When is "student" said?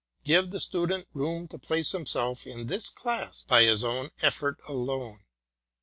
0.59-1.07